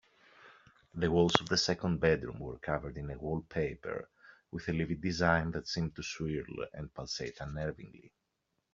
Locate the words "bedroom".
1.99-2.39